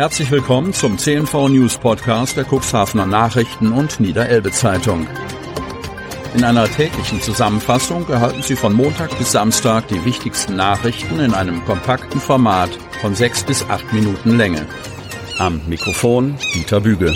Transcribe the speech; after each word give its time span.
Herzlich 0.00 0.30
willkommen 0.30 0.72
zum 0.72 0.96
CNV 0.96 1.50
News 1.50 1.76
Podcast 1.76 2.34
der 2.34 2.46
Cuxhavener 2.46 3.04
Nachrichten 3.04 3.70
und 3.70 4.00
Niederelbe 4.00 4.50
Zeitung. 4.50 5.06
In 6.34 6.42
einer 6.42 6.64
täglichen 6.64 7.20
Zusammenfassung 7.20 8.08
erhalten 8.08 8.42
Sie 8.42 8.56
von 8.56 8.72
Montag 8.72 9.18
bis 9.18 9.32
Samstag 9.32 9.88
die 9.88 10.02
wichtigsten 10.06 10.56
Nachrichten 10.56 11.20
in 11.20 11.34
einem 11.34 11.62
kompakten 11.66 12.18
Format 12.18 12.70
von 13.02 13.14
sechs 13.14 13.44
bis 13.44 13.62
acht 13.68 13.92
Minuten 13.92 14.38
Länge. 14.38 14.66
Am 15.36 15.60
Mikrofon 15.68 16.38
Dieter 16.54 16.80
Büge. 16.80 17.14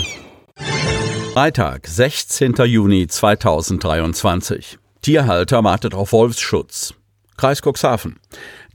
Freitag, 1.33 1.87
16. 1.87 2.53
Juni 2.65 3.07
2023. 3.07 4.77
Tierhalter 5.01 5.63
wartet 5.63 5.95
auf 5.95 6.11
Wolfsschutz. 6.11 6.93
Kreis 7.35 7.61
Cuxhaven. 7.61 8.19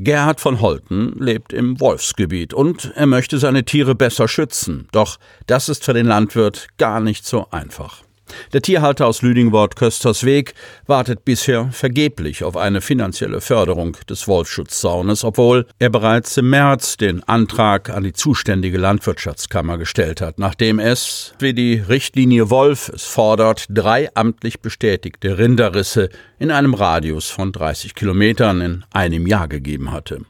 Gerhard 0.03 0.41
von 0.41 0.63
Holten 0.63 1.15
lebt 1.19 1.53
im 1.53 1.79
Wolfsgebiet 1.79 2.55
und 2.55 2.91
er 2.95 3.05
möchte 3.05 3.39
seine 3.39 3.65
Tiere 3.65 3.95
besser 3.95 4.29
schützen. 4.29 4.89
Doch 4.93 5.19
das 5.47 5.69
ist 5.69 5.85
für 5.85 5.93
den 5.93 6.07
Landwirt 6.07 6.69
gar 6.79 7.01
nicht 7.01 7.27
so 7.27 7.49
einfach. 7.51 8.03
Der 8.53 8.63
Tierhalter 8.63 9.07
aus 9.07 9.23
Lüdingwort 9.23 9.77
Köstersweg 9.77 10.55
wartet 10.87 11.25
bisher 11.25 11.69
vergeblich 11.73 12.45
auf 12.45 12.57
eine 12.57 12.81
finanzielle 12.81 13.41
Förderung 13.41 13.97
des 14.09 14.27
Wolfsschutzsaunes, 14.29 15.25
obwohl 15.25 15.67
er 15.79 15.91
bereits 15.91 16.37
im 16.37 16.51
März 16.51 16.97
den 16.97 17.23
Antrag 17.25 17.91
an 17.91 18.05
die 18.05 18.13
zuständige 18.13 18.79
Landwirtschaftskammer 18.79 19.79
gestellt 19.79 20.21
hat, 20.21 20.39
nachdem 20.39 20.79
es, 20.79 21.35
wie 21.39 21.55
die 21.55 21.75
Richtlinie 21.75 22.51
Wolf 22.51 22.89
es 22.89 23.05
fordert, 23.05 23.67
drei 23.69 24.09
amtlich 24.15 24.61
bestätigte 24.61 25.39
Rinderrisse 25.39 26.09
in 26.39 26.51
einem 26.51 26.75
Radius 26.75 27.31
von 27.31 27.53
30 27.53 27.95
Kilometern 27.95 28.61
in 28.61 28.85
einem 28.93 29.27
Jahr 29.27 29.49
gegeben 29.49 29.93
hatte. 29.93 30.23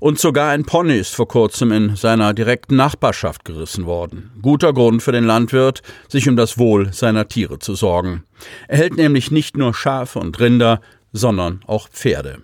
Und 0.00 0.18
sogar 0.18 0.50
ein 0.50 0.64
Pony 0.64 0.96
ist 0.96 1.14
vor 1.14 1.28
kurzem 1.28 1.72
in 1.72 1.96
seiner 1.96 2.32
direkten 2.32 2.76
Nachbarschaft 2.76 3.44
gerissen 3.44 3.86
worden. 3.86 4.30
Guter 4.40 4.72
Grund 4.72 5.02
für 5.02 5.12
den 5.12 5.24
Landwirt, 5.24 5.82
sich 6.08 6.28
um 6.28 6.36
das 6.36 6.58
Wohl 6.58 6.92
seiner 6.92 7.28
Tiere 7.28 7.58
zu 7.58 7.74
sorgen. 7.74 8.24
Er 8.68 8.78
hält 8.78 8.96
nämlich 8.96 9.30
nicht 9.30 9.56
nur 9.56 9.74
Schafe 9.74 10.20
und 10.20 10.38
Rinder, 10.38 10.80
sondern 11.12 11.60
auch 11.66 11.88
Pferde. 11.88 12.38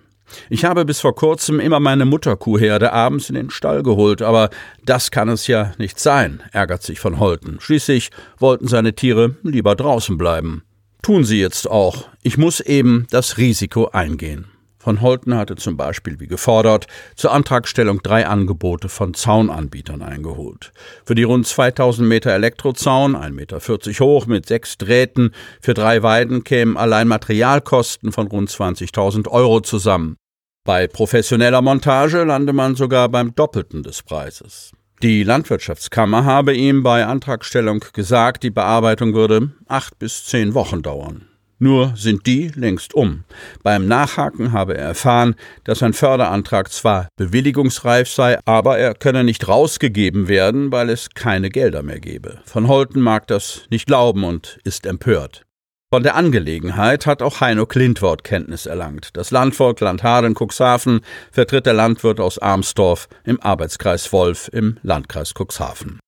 Ich 0.49 0.65
habe 0.65 0.85
bis 0.85 0.99
vor 0.99 1.15
kurzem 1.15 1.59
immer 1.59 1.79
meine 1.79 2.05
Mutterkuhherde 2.05 2.91
abends 2.91 3.29
in 3.29 3.35
den 3.35 3.49
Stall 3.51 3.83
geholt, 3.83 4.21
aber 4.21 4.49
das 4.83 5.11
kann 5.11 5.29
es 5.29 5.47
ja 5.47 5.71
nicht 5.77 5.99
sein, 5.99 6.41
ärgert 6.51 6.83
sich 6.83 6.99
von 6.99 7.19
Holten. 7.19 7.59
Schließlich 7.61 8.09
wollten 8.37 8.67
seine 8.67 8.95
Tiere 8.95 9.35
lieber 9.43 9.75
draußen 9.75 10.17
bleiben. 10.17 10.63
Tun 11.01 11.23
sie 11.23 11.39
jetzt 11.39 11.69
auch. 11.69 12.09
Ich 12.23 12.37
muss 12.37 12.59
eben 12.59 13.05
das 13.11 13.37
Risiko 13.37 13.89
eingehen. 13.89 14.45
Von 14.85 15.01
Holten 15.01 15.35
hatte 15.35 15.55
zum 15.55 15.77
Beispiel, 15.77 16.19
wie 16.19 16.27
gefordert, 16.27 16.85
zur 17.15 17.31
Antragstellung 17.31 18.03
drei 18.03 18.27
Angebote 18.27 18.87
von 18.87 19.15
Zaunanbietern 19.15 20.03
eingeholt. 20.03 20.73
Für 21.03 21.15
die 21.15 21.23
rund 21.23 21.47
2000 21.47 22.07
Meter 22.07 22.29
Elektrozaun, 22.33 23.15
1,40 23.15 23.31
Meter 23.31 24.05
hoch, 24.05 24.27
mit 24.27 24.45
sechs 24.45 24.77
Drähten, 24.77 25.31
für 25.59 25.73
drei 25.73 26.03
Weiden 26.03 26.43
kämen 26.43 26.77
allein 26.77 27.07
Materialkosten 27.07 28.11
von 28.11 28.27
rund 28.27 28.51
20.000 28.51 29.27
Euro 29.27 29.61
zusammen. 29.61 30.17
Bei 30.63 30.85
professioneller 30.85 31.63
Montage 31.63 32.23
lande 32.23 32.53
man 32.53 32.75
sogar 32.75 33.09
beim 33.09 33.33
Doppelten 33.33 33.81
des 33.81 34.03
Preises. 34.03 34.71
Die 35.01 35.23
Landwirtschaftskammer 35.23 36.25
habe 36.25 36.53
ihm 36.53 36.83
bei 36.83 37.07
Antragstellung 37.07 37.83
gesagt, 37.93 38.43
die 38.43 38.51
Bearbeitung 38.51 39.15
würde 39.15 39.49
acht 39.67 39.97
bis 39.97 40.25
zehn 40.25 40.53
Wochen 40.53 40.83
dauern. 40.83 41.27
Nur 41.57 41.93
sind 41.95 42.25
die 42.25 42.49
längst 42.49 42.93
um. 42.93 43.23
Beim 43.63 43.87
Nachhaken 43.87 44.51
habe 44.51 44.77
er 44.77 44.87
erfahren, 44.87 45.35
dass 45.63 45.81
ein 45.81 45.93
Förderantrag 45.93 46.71
zwar 46.71 47.07
bewilligungsreif 47.15 48.09
sei, 48.09 48.37
aber 48.45 48.77
er 48.77 48.93
könne 48.93 49.23
nicht 49.23 49.47
rausgegeben 49.47 50.27
werden, 50.27 50.71
weil 50.71 50.89
es 50.89 51.09
keine 51.11 51.49
Gelder 51.49 51.81
mehr 51.81 51.99
gebe. 51.99 52.39
Von 52.45 52.67
Holten 52.67 53.01
mag 53.01 53.27
das 53.27 53.61
nicht 53.69 53.87
glauben 53.87 54.25
und 54.25 54.59
ist 54.63 54.85
empört. 54.85 55.45
Von 55.93 56.03
der 56.03 56.15
Angelegenheit 56.15 57.05
hat 57.05 57.21
auch 57.21 57.39
Heino 57.39 57.65
Klintwort 57.65 58.25
Kenntnis 58.25 58.65
erlangt. 58.65 59.11
Das 59.13 59.31
Landvolk 59.31 59.79
Landhaden 59.79 60.35
Cuxhaven 60.35 60.99
vertritt 61.31 61.65
der 61.65 61.73
Landwirt 61.73 62.19
aus 62.19 62.37
Armsdorf 62.37 63.07
im 63.23 63.39
Arbeitskreis 63.41 64.11
Wolf 64.11 64.49
im 64.51 64.77
Landkreis 64.81 65.33
Cuxhaven. 65.33 65.99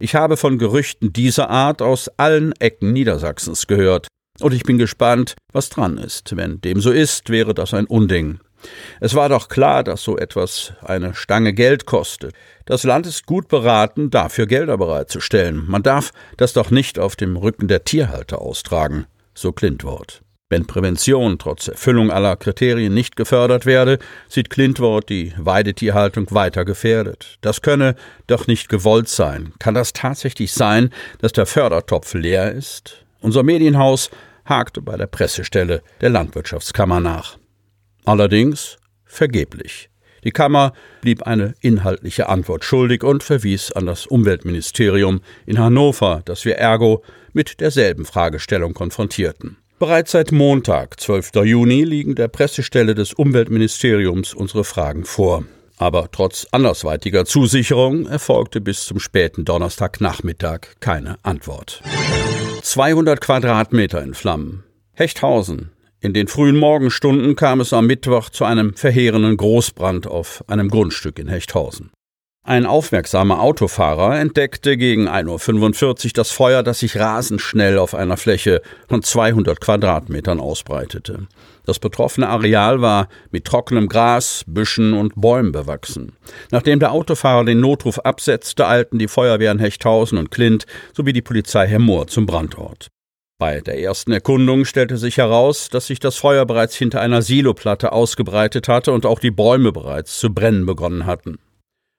Ich 0.00 0.16
habe 0.16 0.36
von 0.36 0.58
Gerüchten 0.58 1.12
dieser 1.12 1.48
Art 1.48 1.80
aus 1.80 2.08
allen 2.16 2.52
Ecken 2.58 2.92
Niedersachsens 2.92 3.66
gehört. 3.66 4.08
Und 4.40 4.52
ich 4.52 4.64
bin 4.64 4.78
gespannt, 4.78 5.34
was 5.52 5.68
dran 5.68 5.98
ist. 5.98 6.36
Wenn 6.36 6.60
dem 6.60 6.80
so 6.80 6.90
ist, 6.90 7.30
wäre 7.30 7.54
das 7.54 7.74
ein 7.74 7.86
Unding. 7.86 8.40
Es 9.00 9.14
war 9.14 9.28
doch 9.28 9.48
klar, 9.48 9.84
dass 9.84 10.02
so 10.02 10.16
etwas 10.16 10.72
eine 10.82 11.14
Stange 11.14 11.52
Geld 11.52 11.86
kostet. 11.86 12.34
Das 12.64 12.84
Land 12.84 13.06
ist 13.06 13.26
gut 13.26 13.48
beraten, 13.48 14.10
dafür 14.10 14.46
Gelder 14.46 14.78
bereitzustellen. 14.78 15.64
Man 15.66 15.82
darf 15.82 16.12
das 16.36 16.52
doch 16.52 16.70
nicht 16.70 16.98
auf 16.98 17.16
dem 17.16 17.36
Rücken 17.36 17.68
der 17.68 17.84
Tierhalter 17.84 18.40
austragen, 18.40 19.06
so 19.34 19.52
Klintwort. 19.52 20.22
Wenn 20.48 20.66
Prävention 20.66 21.38
trotz 21.38 21.66
Erfüllung 21.66 22.12
aller 22.12 22.36
Kriterien 22.36 22.94
nicht 22.94 23.16
gefördert 23.16 23.66
werde, 23.66 23.98
sieht 24.28 24.48
Klintwort 24.48 25.08
die 25.08 25.32
Weidetierhaltung 25.36 26.28
weiter 26.30 26.64
gefährdet. 26.64 27.38
Das 27.40 27.62
könne 27.62 27.96
doch 28.28 28.46
nicht 28.46 28.68
gewollt 28.68 29.08
sein. 29.08 29.52
Kann 29.58 29.74
das 29.74 29.92
tatsächlich 29.92 30.52
sein, 30.52 30.90
dass 31.18 31.32
der 31.32 31.46
Fördertopf 31.46 32.14
leer 32.14 32.52
ist? 32.52 33.05
Unser 33.26 33.42
Medienhaus 33.42 34.08
hakte 34.44 34.80
bei 34.80 34.96
der 34.96 35.08
Pressestelle 35.08 35.82
der 36.00 36.10
Landwirtschaftskammer 36.10 37.00
nach. 37.00 37.38
Allerdings 38.04 38.76
vergeblich. 39.04 39.90
Die 40.22 40.30
Kammer 40.30 40.72
blieb 41.00 41.24
eine 41.24 41.56
inhaltliche 41.60 42.28
Antwort 42.28 42.64
schuldig 42.64 43.02
und 43.02 43.24
verwies 43.24 43.72
an 43.72 43.84
das 43.84 44.06
Umweltministerium 44.06 45.22
in 45.44 45.58
Hannover, 45.58 46.22
das 46.24 46.44
wir 46.44 46.54
ergo 46.54 47.02
mit 47.32 47.60
derselben 47.60 48.04
Fragestellung 48.04 48.74
konfrontierten. 48.74 49.56
Bereits 49.80 50.12
seit 50.12 50.30
Montag, 50.30 51.00
12. 51.00 51.32
Juni, 51.42 51.82
liegen 51.82 52.14
der 52.14 52.28
Pressestelle 52.28 52.94
des 52.94 53.12
Umweltministeriums 53.12 54.34
unsere 54.34 54.62
Fragen 54.62 55.04
vor. 55.04 55.42
Aber 55.78 56.10
trotz 56.12 56.46
andersweitiger 56.52 57.24
Zusicherung 57.24 58.06
erfolgte 58.06 58.60
bis 58.60 58.84
zum 58.84 59.00
späten 59.00 59.44
Donnerstagnachmittag 59.44 60.76
keine 60.78 61.18
Antwort. 61.24 61.82
200 62.66 63.20
Quadratmeter 63.20 64.02
in 64.02 64.12
Flammen. 64.12 64.64
Hechthausen. 64.92 65.70
In 66.00 66.14
den 66.14 66.26
frühen 66.26 66.56
Morgenstunden 66.56 67.36
kam 67.36 67.60
es 67.60 67.72
am 67.72 67.86
Mittwoch 67.86 68.28
zu 68.28 68.44
einem 68.44 68.74
verheerenden 68.74 69.36
Großbrand 69.36 70.08
auf 70.08 70.42
einem 70.48 70.68
Grundstück 70.68 71.20
in 71.20 71.28
Hechthausen. 71.28 71.92
Ein 72.48 72.64
aufmerksamer 72.64 73.40
Autofahrer 73.40 74.20
entdeckte 74.20 74.76
gegen 74.76 75.08
1.45 75.08 76.04
Uhr 76.04 76.10
das 76.14 76.30
Feuer, 76.30 76.62
das 76.62 76.78
sich 76.78 76.96
rasend 76.96 77.40
schnell 77.40 77.76
auf 77.76 77.92
einer 77.92 78.16
Fläche 78.16 78.62
von 78.88 79.02
200 79.02 79.60
Quadratmetern 79.60 80.38
ausbreitete. 80.38 81.26
Das 81.64 81.80
betroffene 81.80 82.28
Areal 82.28 82.80
war 82.80 83.08
mit 83.32 83.46
trockenem 83.46 83.88
Gras, 83.88 84.44
Büschen 84.46 84.94
und 84.94 85.14
Bäumen 85.16 85.50
bewachsen. 85.50 86.12
Nachdem 86.52 86.78
der 86.78 86.92
Autofahrer 86.92 87.44
den 87.44 87.58
Notruf 87.58 87.98
absetzte, 87.98 88.68
eilten 88.68 89.00
die 89.00 89.08
Feuerwehren 89.08 89.58
Hechthausen 89.58 90.16
und 90.16 90.30
Klint 90.30 90.66
sowie 90.96 91.12
die 91.12 91.22
Polizei 91.22 91.66
Hemmoor 91.66 92.06
zum 92.06 92.26
Brandort. 92.26 92.86
Bei 93.40 93.60
der 93.60 93.80
ersten 93.80 94.12
Erkundung 94.12 94.66
stellte 94.66 94.98
sich 94.98 95.16
heraus, 95.16 95.68
dass 95.68 95.88
sich 95.88 95.98
das 95.98 96.14
Feuer 96.14 96.46
bereits 96.46 96.76
hinter 96.76 97.00
einer 97.00 97.22
Siloplatte 97.22 97.90
ausgebreitet 97.90 98.68
hatte 98.68 98.92
und 98.92 99.04
auch 99.04 99.18
die 99.18 99.32
Bäume 99.32 99.72
bereits 99.72 100.20
zu 100.20 100.32
brennen 100.32 100.64
begonnen 100.64 101.06
hatten. 101.06 101.40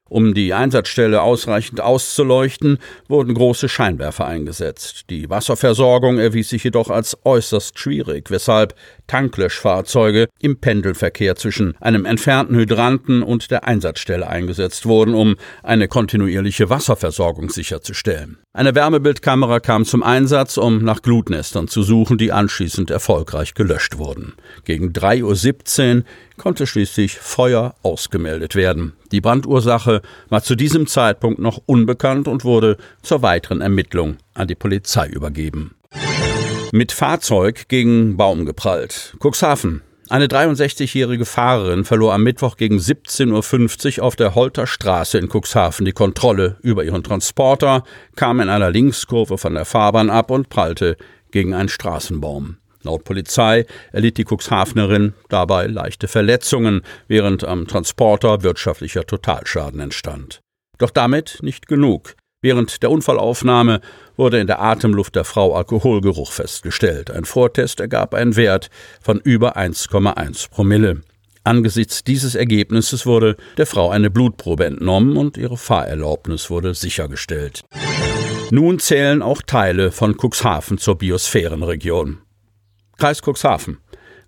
Um 0.09 0.33
die 0.33 0.53
Einsatzstelle 0.53 1.21
ausreichend 1.21 1.81
auszuleuchten, 1.81 2.79
wurden 3.07 3.33
große 3.33 3.69
Scheinwerfer 3.69 4.25
eingesetzt. 4.25 5.05
Die 5.09 5.29
Wasserversorgung 5.29 6.19
erwies 6.19 6.49
sich 6.49 6.63
jedoch 6.63 6.89
als 6.89 7.17
äußerst 7.23 7.77
schwierig, 7.77 8.31
weshalb 8.31 8.75
Tanklöschfahrzeuge 9.07 10.27
im 10.39 10.59
Pendelverkehr 10.59 11.35
zwischen 11.35 11.75
einem 11.79 12.05
entfernten 12.05 12.55
Hydranten 12.55 13.23
und 13.23 13.51
der 13.51 13.67
Einsatzstelle 13.67 14.27
eingesetzt 14.27 14.85
wurden, 14.85 15.13
um 15.13 15.35
eine 15.63 15.87
kontinuierliche 15.87 16.69
Wasserversorgung 16.69 17.49
sicherzustellen. 17.49 18.37
Eine 18.57 18.73
Wärmebildkamera 18.73 19.59
kam 19.59 19.85
zum 19.85 20.01
Einsatz, 20.01 20.57
um 20.57 20.83
nach 20.83 21.03
Glutnestern 21.03 21.67
zu 21.67 21.83
suchen, 21.83 22.17
die 22.17 22.31
anschließend 22.31 22.89
erfolgreich 22.89 23.53
gelöscht 23.53 23.99
wurden. 23.99 24.33
Gegen 24.63 24.93
3.17 24.93 25.97
Uhr 25.97 26.03
konnte 26.37 26.65
schließlich 26.65 27.19
Feuer 27.19 27.75
ausgemeldet 27.83 28.55
werden. 28.55 28.93
Die 29.11 29.21
Brandursache 29.21 30.01
war 30.29 30.41
zu 30.41 30.55
diesem 30.55 30.87
Zeitpunkt 30.87 31.37
noch 31.37 31.61
unbekannt 31.67 32.27
und 32.27 32.45
wurde 32.45 32.77
zur 33.03 33.21
weiteren 33.21 33.61
Ermittlung 33.61 34.17
an 34.33 34.47
die 34.47 34.55
Polizei 34.55 35.05
übergeben. 35.07 35.75
Mit 36.71 36.91
Fahrzeug 36.91 37.67
gegen 37.67 38.17
Baum 38.17 38.47
geprallt. 38.47 39.15
Cuxhaven. 39.19 39.83
Eine 40.09 40.27
63-jährige 40.27 41.25
Fahrerin 41.25 41.83
verlor 41.83 42.13
am 42.13 42.23
Mittwoch 42.23 42.55
gegen 42.55 42.77
17.50 42.77 43.99
Uhr 43.99 44.05
auf 44.05 44.15
der 44.15 44.35
Holter 44.35 44.65
Straße 44.65 45.17
in 45.17 45.27
Cuxhaven 45.27 45.85
die 45.85 45.91
Kontrolle 45.91 46.55
über 46.61 46.85
ihren 46.85 47.03
Transporter, 47.03 47.83
kam 48.15 48.39
in 48.39 48.47
einer 48.47 48.71
Linkskurve 48.71 49.37
von 49.37 49.53
der 49.53 49.65
Fahrbahn 49.65 50.09
ab 50.09 50.31
und 50.31 50.47
prallte 50.47 50.95
gegen 51.31 51.53
einen 51.53 51.67
Straßenbaum. 51.67 52.55
Laut 52.83 53.03
Polizei 53.03 53.65
erlitt 53.91 54.17
die 54.17 54.23
Cuxhavenerin 54.23 55.13
dabei 55.27 55.67
leichte 55.67 56.07
Verletzungen, 56.07 56.83
während 57.09 57.43
am 57.43 57.67
Transporter 57.67 58.43
wirtschaftlicher 58.43 59.05
Totalschaden 59.05 59.81
entstand. 59.81 60.39
Doch 60.77 60.91
damit 60.91 61.39
nicht 61.41 61.67
genug. 61.67 62.15
Während 62.41 62.83
der 62.83 62.91
Unfallaufnahme 62.91 63.81
wurde 64.15 64.39
in 64.39 64.47
der 64.47 64.61
Atemluft 64.61 65.15
der 65.15 65.23
Frau 65.23 65.55
Alkoholgeruch 65.55 66.31
festgestellt. 66.31 67.09
Ein 67.09 67.25
Vortest 67.25 67.79
ergab 67.79 68.13
einen 68.13 68.35
Wert 68.35 68.69
von 69.01 69.19
über 69.19 69.57
1,1 69.57 70.49
Promille. 70.51 71.01
Angesichts 71.43 72.03
dieses 72.03 72.35
Ergebnisses 72.35 73.05
wurde 73.05 73.37
der 73.57 73.65
Frau 73.65 73.89
eine 73.89 74.11
Blutprobe 74.11 74.65
entnommen 74.65 75.17
und 75.17 75.37
ihre 75.37 75.57
Fahrerlaubnis 75.57 76.49
wurde 76.49 76.75
sichergestellt. 76.75 77.63
Nun 78.51 78.79
zählen 78.79 79.21
auch 79.21 79.41
Teile 79.41 79.91
von 79.91 80.15
Cuxhaven 80.15 80.77
zur 80.77 80.97
Biosphärenregion. 80.97 82.19
Kreis 82.97 83.21
Cuxhaven. 83.21 83.79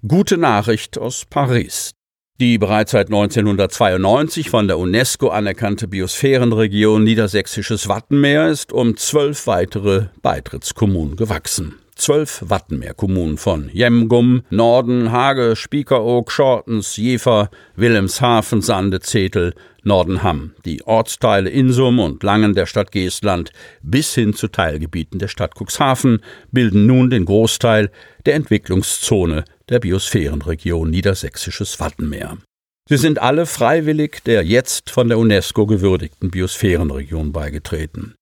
Gute 0.07 0.37
Nachricht 0.37 0.97
aus 0.97 1.25
Paris. 1.29 1.91
Die 2.39 2.57
bereits 2.57 2.91
seit 2.91 3.07
1992 3.07 4.49
von 4.49 4.69
der 4.69 4.79
UNESCO 4.79 5.27
anerkannte 5.27 5.89
Biosphärenregion 5.89 7.03
Niedersächsisches 7.03 7.89
Wattenmeer 7.89 8.47
ist 8.47 8.71
um 8.71 8.95
zwölf 8.95 9.45
weitere 9.45 10.05
Beitrittskommunen 10.21 11.17
gewachsen. 11.17 11.75
Zwölf 11.95 12.41
Wattenmeerkommunen 12.47 13.37
von 13.37 13.69
Jemgum, 13.73 14.43
Norden, 14.51 15.11
Hage, 15.11 15.57
Spiekeroog, 15.57 16.31
Schortens, 16.31 16.95
Jever, 16.95 17.49
Wilhelmshaven, 17.75 18.61
Sande, 18.61 19.01
Zetel, 19.01 19.53
Nordenham, 19.83 20.53
die 20.63 20.81
Ortsteile 20.87 21.49
Insum 21.49 21.99
und 21.99 22.23
Langen 22.23 22.53
der 22.53 22.67
Stadt 22.67 22.93
Geestland 22.93 23.51
bis 23.81 24.15
hin 24.15 24.33
zu 24.33 24.47
Teilgebieten 24.47 25.19
der 25.19 25.27
Stadt 25.27 25.55
Cuxhaven 25.59 26.21
bilden 26.53 26.85
nun 26.85 27.09
den 27.09 27.25
Großteil 27.25 27.91
der 28.25 28.35
Entwicklungszone 28.35 29.43
der 29.69 29.79
Biosphärenregion 29.79 30.89
Niedersächsisches 30.89 31.79
Wattenmeer. 31.79 32.37
Sie 32.89 32.97
sind 32.97 33.19
alle 33.19 33.45
freiwillig 33.45 34.23
der 34.25 34.43
jetzt 34.43 34.89
von 34.89 35.09
der 35.09 35.19
UNESCO 35.19 35.67
gewürdigten 35.67 36.31
Biosphärenregion 36.31 37.31
beigetreten. 37.31 38.15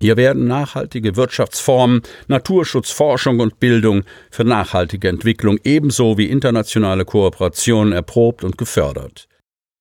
Hier 0.00 0.16
werden 0.16 0.46
nachhaltige 0.46 1.16
Wirtschaftsformen, 1.16 2.02
Naturschutz, 2.26 2.90
Forschung 2.90 3.40
und 3.40 3.60
Bildung 3.60 4.04
für 4.30 4.44
nachhaltige 4.44 5.08
Entwicklung 5.08 5.58
ebenso 5.64 6.18
wie 6.18 6.26
internationale 6.26 7.04
Kooperationen 7.04 7.92
erprobt 7.92 8.44
und 8.44 8.58
gefördert. 8.58 9.28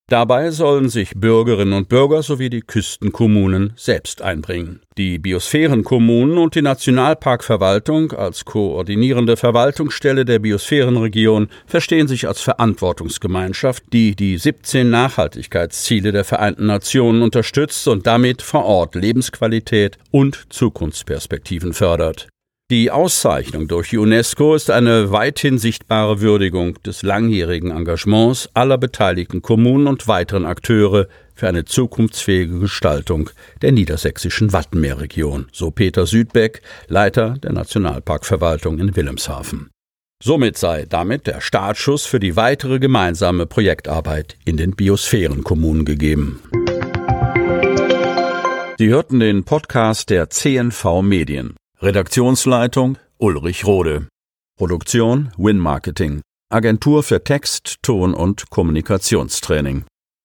Dabei 0.09 0.51
sollen 0.51 0.89
sich 0.89 1.11
Bürgerinnen 1.15 1.73
und 1.73 1.87
Bürger 1.87 2.23
sowie 2.23 2.49
die 2.49 2.59
Küstenkommunen 2.59 3.71
selbst 3.77 4.21
einbringen. 4.21 4.81
Die 4.97 5.17
Biosphärenkommunen 5.17 6.37
und 6.37 6.55
die 6.55 6.61
Nationalparkverwaltung 6.61 8.11
als 8.11 8.43
koordinierende 8.43 9.37
Verwaltungsstelle 9.37 10.25
der 10.25 10.39
Biosphärenregion 10.39 11.47
verstehen 11.65 12.09
sich 12.09 12.27
als 12.27 12.41
Verantwortungsgemeinschaft, 12.41 13.83
die 13.93 14.13
die 14.15 14.37
17 14.37 14.89
Nachhaltigkeitsziele 14.89 16.11
der 16.11 16.25
Vereinten 16.25 16.65
Nationen 16.65 17.21
unterstützt 17.21 17.87
und 17.87 18.05
damit 18.05 18.41
vor 18.41 18.65
Ort 18.65 18.95
Lebensqualität 18.95 19.97
und 20.11 20.45
Zukunftsperspektiven 20.49 21.73
fördert. 21.73 22.27
Die 22.71 22.89
Auszeichnung 22.91 23.67
durch 23.67 23.89
die 23.89 23.97
UNESCO 23.97 24.55
ist 24.55 24.71
eine 24.71 25.11
weithin 25.11 25.57
sichtbare 25.57 26.21
Würdigung 26.21 26.81
des 26.83 27.03
langjährigen 27.03 27.71
Engagements 27.71 28.49
aller 28.53 28.77
beteiligten 28.77 29.41
Kommunen 29.41 29.87
und 29.87 30.07
weiteren 30.07 30.45
Akteure 30.45 31.07
für 31.35 31.49
eine 31.49 31.65
zukunftsfähige 31.65 32.59
Gestaltung 32.59 33.29
der 33.61 33.73
niedersächsischen 33.73 34.53
Wattenmeerregion, 34.53 35.47
so 35.51 35.71
Peter 35.71 36.05
Südbeck, 36.05 36.61
Leiter 36.87 37.35
der 37.43 37.51
Nationalparkverwaltung 37.51 38.79
in 38.79 38.95
Wilhelmshaven. 38.95 39.69
Somit 40.23 40.57
sei 40.57 40.85
damit 40.87 41.27
der 41.27 41.41
Startschuss 41.41 42.05
für 42.05 42.21
die 42.21 42.37
weitere 42.37 42.79
gemeinsame 42.79 43.45
Projektarbeit 43.45 44.37
in 44.45 44.55
den 44.55 44.71
Biosphärenkommunen 44.71 45.83
gegeben. 45.83 46.41
Sie 48.77 48.87
hörten 48.87 49.19
den 49.19 49.43
Podcast 49.43 50.09
der 50.09 50.29
CNV 50.29 51.01
Medien. 51.01 51.55
Redaktionsleitung 51.83 52.97
Ulrich 53.17 53.65
Rode. 53.65 54.07
Produktion 54.57 55.33
Win 55.35 55.59
Marketing. 55.59 56.21
Agentur 56.49 57.03
für 57.03 57.25
Text, 57.25 57.79
Ton 57.81 58.13
und 58.13 58.49
Kommunikationstraining. 58.49 59.83